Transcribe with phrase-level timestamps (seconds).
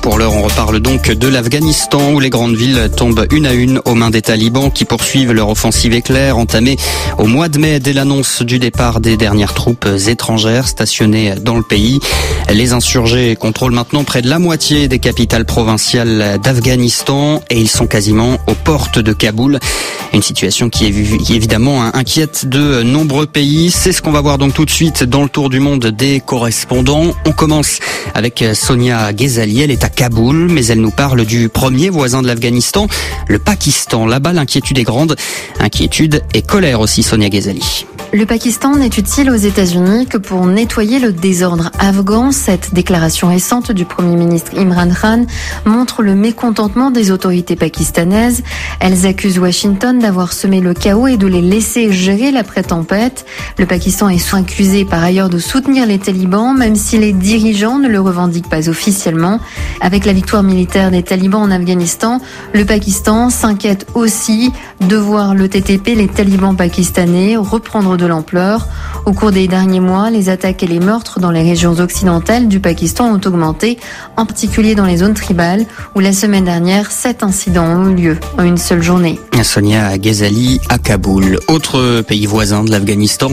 [0.00, 3.80] pour l'heure, on reparle donc de l'Afghanistan où les grandes villes tombent une à une
[3.84, 6.76] aux mains des talibans qui poursuivent leur offensive éclair entamée
[7.18, 11.62] au mois de mai dès l'annonce du départ des dernières troupes étrangères stationnées dans le
[11.62, 12.00] pays.
[12.50, 17.86] Les insurgés contrôlent maintenant près de la moitié des capitales provinciales d'Afghanistan et ils sont
[17.86, 19.58] quasiment aux portes de Kaboul.
[20.12, 23.70] Une situation qui évidemment inquiète de nombreux pays.
[23.70, 26.20] C'est ce qu'on va voir donc tout de suite dans le tour du monde des
[26.20, 27.14] correspondants.
[27.26, 27.78] On commence
[28.14, 29.62] avec Sonia Ghezali.
[29.94, 32.86] Kaboul, mais elle nous parle du premier voisin de l'Afghanistan,
[33.28, 34.06] le Pakistan.
[34.06, 35.16] Là-bas, l'inquiétude est grande.
[35.58, 37.86] Inquiétude et colère aussi, Sonia Ghezali.
[38.12, 42.32] Le Pakistan n'est utile aux États-Unis que pour nettoyer le désordre afghan?
[42.32, 45.26] Cette déclaration récente du Premier ministre Imran Khan
[45.64, 48.42] montre le mécontentement des autorités pakistanaises.
[48.80, 53.26] Elles accusent Washington d'avoir semé le chaos et de les laisser gérer l'après-tempête.
[53.58, 57.86] Le Pakistan est accusé par ailleurs de soutenir les talibans, même si les dirigeants ne
[57.86, 59.38] le revendiquent pas officiellement.
[59.80, 62.20] Avec la victoire militaire des talibans en Afghanistan,
[62.54, 68.66] le Pakistan s'inquiète aussi de voir le TTP, les talibans pakistanais, reprendre de l'ampleur.
[69.06, 72.58] Au cours des derniers mois, les attaques et les meurtres dans les régions occidentales du
[72.58, 73.78] Pakistan ont augmenté,
[74.16, 78.16] en particulier dans les zones tribales, où la semaine dernière, sept incidents ont eu lieu
[78.38, 79.18] en une seule journée.
[79.42, 81.38] Sonia Ghazali à Kaboul.
[81.48, 83.30] Autre pays voisin de l'Afghanistan,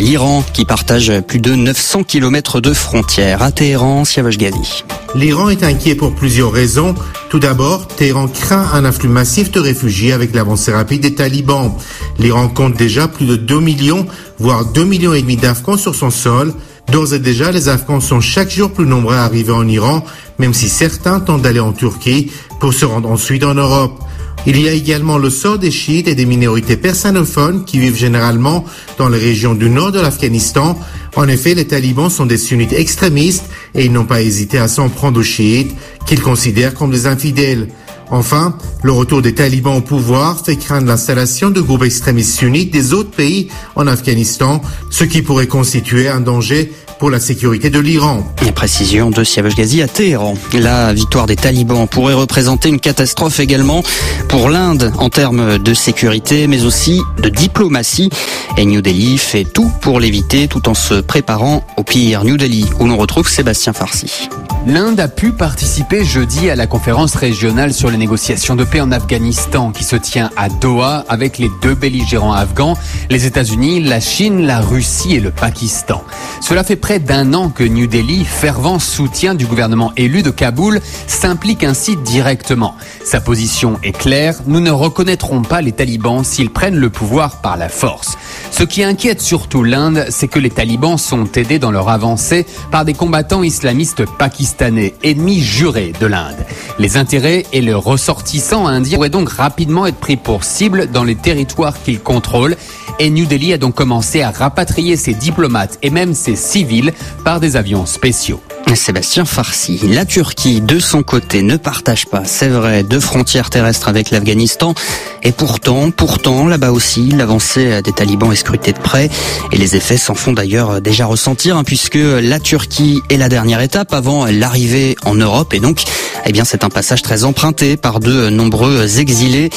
[0.00, 3.42] l'Iran, qui partage plus de 900 km de frontières.
[3.42, 4.84] À Téhéran, Siavash Ghali.
[5.14, 6.94] L'Iran est inquiet pour plusieurs raisons.
[7.30, 11.72] Tout d'abord, Téhéran craint un afflux massif de réfugiés avec l'avancée rapide des talibans.
[12.18, 14.06] L'Iran compte déjà plus de 2 millions,
[14.38, 16.52] voire 2 millions et demi d'Afghans sur son sol.
[16.92, 20.04] D'ores et déjà, les Afghans sont chaque jour plus nombreux à arriver en Iran,
[20.38, 23.98] même si certains tentent d'aller en Turquie pour se rendre ensuite en Europe.
[24.46, 28.64] Il y a également le sort des chiites et des minorités persanophones qui vivent généralement
[28.96, 30.78] dans les régions du nord de l'Afghanistan.
[31.16, 34.88] En effet, les talibans sont des sunnites extrémistes et ils n'ont pas hésité à s'en
[34.88, 35.74] prendre aux chiites
[36.06, 37.68] qu'ils considèrent comme des infidèles.
[38.10, 42.92] Enfin, le retour des talibans au pouvoir fait craindre l'installation de groupes extrémistes sunnites des
[42.92, 44.60] autres pays en Afghanistan,
[44.90, 48.24] ce qui pourrait constituer un danger pour la sécurité de l'Iran.
[48.54, 50.34] Précision de Siavash Ghazi à Téhéran.
[50.52, 53.84] La victoire des talibans pourrait représenter une catastrophe également
[54.28, 58.10] pour l'Inde en termes de sécurité, mais aussi de diplomatie.
[58.56, 62.24] Et New Delhi fait tout pour l'éviter tout en se préparant au pire.
[62.24, 64.28] New Delhi, où l'on retrouve Sébastien Farsi.
[64.68, 68.92] L'Inde a pu participer jeudi à la conférence régionale sur les négociations de paix en
[68.92, 72.76] Afghanistan qui se tient à Doha avec les deux belligérants afghans,
[73.08, 76.04] les États-Unis, la Chine, la Russie et le Pakistan.
[76.42, 80.82] Cela fait près d'un an que New Delhi, fervent soutien du gouvernement élu de Kaboul,
[81.06, 82.74] s'implique ainsi directement.
[83.06, 87.56] Sa position est claire, nous ne reconnaîtrons pas les talibans s'ils prennent le pouvoir par
[87.56, 88.18] la force.
[88.50, 92.84] Ce qui inquiète surtout l'Inde, c'est que les talibans sont aidés dans leur avancée par
[92.84, 96.44] des combattants islamistes pakistanais, ennemis jurés de l'Inde.
[96.78, 101.16] Les intérêts et le ressortissants indiens pourraient donc rapidement être pris pour cible dans les
[101.16, 102.56] territoires qu'ils contrôlent
[102.98, 106.92] et New Delhi a donc commencé à rapatrier ses diplomates et même ses civils
[107.24, 108.40] par des avions spéciaux.
[108.74, 109.80] Sébastien Farsi.
[109.88, 114.74] La Turquie, de son côté, ne partage pas, c'est vrai, deux frontières terrestres avec l'Afghanistan.
[115.22, 119.10] Et pourtant, pourtant, là-bas aussi, l'avancée des talibans est scrutée de près.
[119.52, 123.60] Et les effets s'en font d'ailleurs déjà ressentir, hein, puisque la Turquie est la dernière
[123.60, 125.54] étape avant l'arrivée en Europe.
[125.54, 125.82] Et donc,
[126.26, 129.50] eh bien, c'est un passage très emprunté par de nombreux exilés,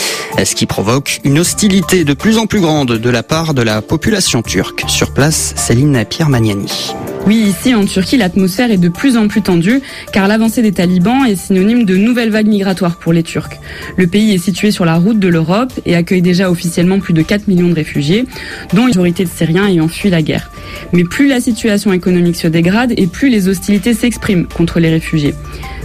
[0.43, 3.81] ce qui provoque une hostilité de plus en plus grande de la part de la
[3.81, 4.83] population turque.
[4.87, 6.93] Sur place, Céline Pierre Magnani.
[7.27, 11.25] Oui, ici en Turquie, l'atmosphère est de plus en plus tendue car l'avancée des talibans
[11.25, 13.59] est synonyme de nouvelles vagues migratoires pour les Turcs.
[13.95, 17.21] Le pays est situé sur la route de l'Europe et accueille déjà officiellement plus de
[17.21, 18.25] 4 millions de réfugiés,
[18.73, 20.51] dont une majorité de Syriens ayant fui la guerre.
[20.93, 25.35] Mais plus la situation économique se dégrade et plus les hostilités s'expriment contre les réfugiés.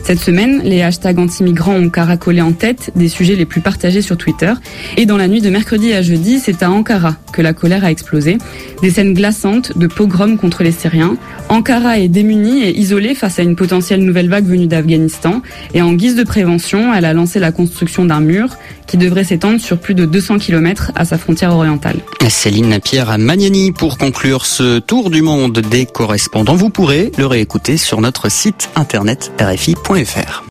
[0.07, 4.17] Cette semaine, les hashtags anti-migrants ont caracolé en tête des sujets les plus partagés sur
[4.17, 4.53] Twitter.
[4.97, 7.91] Et dans la nuit de mercredi à jeudi, c'est à Ankara que la colère a
[7.91, 8.39] explosé.
[8.83, 11.17] Des scènes glaçantes de pogroms contre les Syriens.
[11.49, 15.43] Ankara est démunie et isolée face à une potentielle nouvelle vague venue d'Afghanistan.
[15.75, 18.51] Et en guise de prévention, elle a lancé la construction d'un mur
[18.87, 21.97] qui devrait s'étendre sur plus de 200 km à sa frontière orientale.
[22.29, 26.55] Céline Pierre Magnani pour conclure ce tour du monde des correspondants.
[26.55, 30.43] Vous pourrez le réécouter sur notre site internet rfi.fr francebleu.fr.